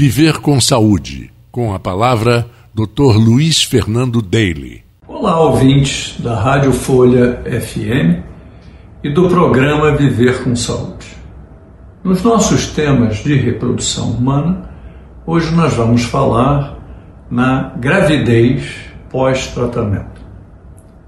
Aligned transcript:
Viver 0.00 0.38
com 0.38 0.60
Saúde, 0.60 1.28
com 1.50 1.74
a 1.74 1.78
palavra 1.80 2.48
Dr. 2.72 3.16
Luiz 3.16 3.64
Fernando 3.64 4.22
Daly. 4.22 4.84
Olá, 5.08 5.40
ouvintes 5.40 6.14
da 6.20 6.40
Rádio 6.40 6.72
Folha 6.72 7.42
FM 7.42 8.22
e 9.02 9.12
do 9.12 9.28
programa 9.28 9.96
Viver 9.96 10.44
com 10.44 10.54
Saúde. 10.54 11.08
Nos 12.04 12.22
nossos 12.22 12.68
temas 12.68 13.16
de 13.24 13.34
reprodução 13.34 14.12
humana, 14.12 14.70
hoje 15.26 15.52
nós 15.52 15.74
vamos 15.74 16.04
falar 16.04 16.78
na 17.28 17.74
gravidez 17.76 18.72
pós-tratamento. 19.10 20.20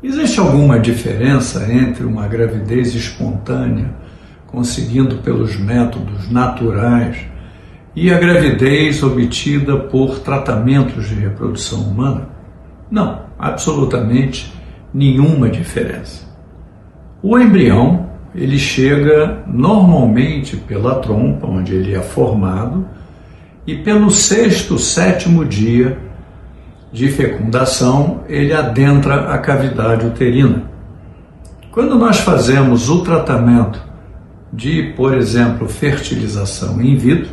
Existe 0.03 0.41
alguma 0.41 0.81
diferença 0.81 1.73
entre 1.73 2.05
uma 2.05 2.27
gravidez 2.27 2.93
espontânea, 2.97 3.95
conseguindo 4.49 5.19
pelos 5.19 5.57
métodos 5.57 6.29
naturais, 6.29 7.31
e 7.95 8.13
a 8.13 8.19
gravidez 8.19 9.03
obtida 9.03 9.77
por 9.77 10.21
tratamentos 10.21 11.09
de 11.09 11.15
reprodução 11.15 11.81
humana? 11.81 12.29
Não, 12.91 13.23
absolutamente 13.39 14.53
nenhuma 14.93 15.49
diferença. 15.49 16.29
O 17.23 17.39
embrião, 17.39 18.09
ele 18.35 18.59
chega 18.59 19.43
normalmente 19.47 20.57
pela 20.57 20.97
trompa, 20.97 21.47
onde 21.47 21.75
ele 21.75 21.95
é 21.95 22.01
formado, 22.01 22.87
e 23.67 23.77
pelo 23.77 24.11
sexto, 24.11 24.79
sétimo 24.79 25.45
dia 25.45 25.99
de 26.93 27.09
fecundação, 27.09 28.23
ele 28.29 28.53
adentra 28.53 29.33
a 29.33 29.39
cavidade 29.39 30.07
uterina. 30.07 30.65
Quando 31.71 31.97
nós 31.97 32.19
fazemos 32.19 32.89
o 32.89 33.03
tratamento 33.03 33.81
de, 34.53 34.93
por 34.97 35.15
exemplo, 35.15 35.69
fertilização 35.69 36.81
in 36.83 36.97
vitro, 36.97 37.31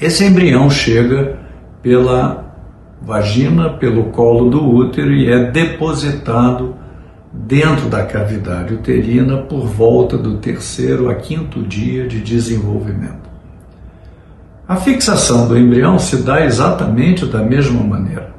esse 0.00 0.24
embrião 0.24 0.70
chega 0.70 1.38
pela 1.82 2.54
vagina, 3.02 3.70
pelo 3.70 4.04
colo 4.04 4.48
do 4.48 4.64
útero 4.64 5.12
e 5.12 5.30
é 5.30 5.50
depositado 5.50 6.74
dentro 7.32 7.88
da 7.88 8.04
cavidade 8.04 8.74
uterina 8.74 9.38
por 9.38 9.66
volta 9.66 10.18
do 10.18 10.38
terceiro 10.38 11.08
a 11.08 11.14
quinto 11.14 11.62
dia 11.62 12.06
de 12.06 12.20
desenvolvimento. 12.20 13.30
A 14.66 14.76
fixação 14.76 15.48
do 15.48 15.58
embrião 15.58 15.98
se 15.98 16.22
dá 16.22 16.44
exatamente 16.44 17.26
da 17.26 17.42
mesma 17.42 17.82
maneira. 17.82 18.30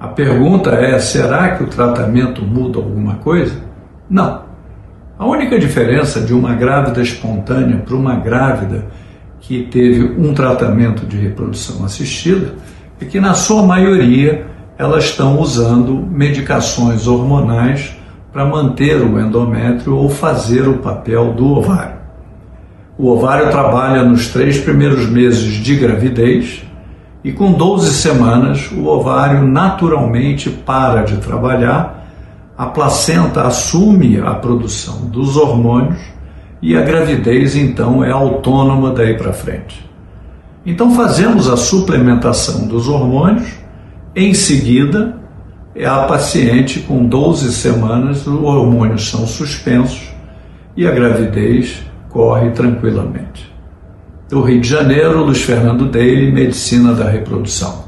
A 0.00 0.08
pergunta 0.08 0.70
é: 0.70 0.98
será 0.98 1.56
que 1.56 1.62
o 1.62 1.66
tratamento 1.66 2.42
muda 2.42 2.78
alguma 2.78 3.16
coisa? 3.16 3.54
Não. 4.08 4.42
A 5.18 5.26
única 5.26 5.58
diferença 5.58 6.20
de 6.20 6.34
uma 6.34 6.54
grávida 6.54 7.00
espontânea 7.00 7.78
para 7.78 7.94
uma 7.94 8.16
grávida 8.16 8.86
que 9.46 9.62
teve 9.64 10.02
um 10.18 10.32
tratamento 10.32 11.04
de 11.04 11.18
reprodução 11.18 11.84
assistida 11.84 12.54
é 12.98 13.04
que, 13.04 13.20
na 13.20 13.34
sua 13.34 13.62
maioria, 13.62 14.46
elas 14.78 15.04
estão 15.04 15.38
usando 15.38 15.94
medicações 15.94 17.06
hormonais 17.06 17.94
para 18.32 18.46
manter 18.46 19.02
o 19.02 19.20
endométrio 19.20 19.96
ou 19.96 20.08
fazer 20.08 20.66
o 20.66 20.78
papel 20.78 21.34
do 21.34 21.46
ovário. 21.58 21.96
O 22.96 23.10
ovário 23.10 23.50
trabalha 23.50 24.02
nos 24.02 24.28
três 24.28 24.58
primeiros 24.58 25.08
meses 25.10 25.52
de 25.62 25.76
gravidez 25.76 26.64
e, 27.22 27.30
com 27.30 27.52
12 27.52 27.92
semanas, 27.92 28.70
o 28.72 28.86
ovário 28.86 29.46
naturalmente 29.46 30.48
para 30.48 31.02
de 31.02 31.18
trabalhar, 31.18 32.08
a 32.56 32.66
placenta 32.66 33.42
assume 33.42 34.18
a 34.20 34.34
produção 34.34 35.06
dos 35.06 35.36
hormônios 35.36 36.14
e 36.64 36.74
a 36.74 36.80
gravidez 36.80 37.54
então 37.54 38.02
é 38.02 38.10
autônoma 38.10 38.90
daí 38.90 39.18
para 39.18 39.34
frente. 39.34 39.84
Então 40.64 40.94
fazemos 40.94 41.46
a 41.46 41.58
suplementação 41.58 42.66
dos 42.66 42.88
hormônios, 42.88 43.46
em 44.16 44.32
seguida 44.32 45.14
é 45.74 45.84
a 45.84 46.04
paciente 46.04 46.80
com 46.80 47.04
12 47.04 47.52
semanas, 47.52 48.26
os 48.26 48.42
hormônios 48.42 49.10
são 49.10 49.26
suspensos 49.26 50.08
e 50.74 50.86
a 50.86 50.90
gravidez 50.90 51.82
corre 52.08 52.50
tranquilamente. 52.52 53.52
Do 54.30 54.40
Rio 54.40 54.62
de 54.62 54.68
Janeiro, 54.68 55.22
Luiz 55.22 55.42
Fernando 55.42 55.84
Daly, 55.84 56.32
Medicina 56.32 56.94
da 56.94 57.10
Reprodução. 57.10 57.84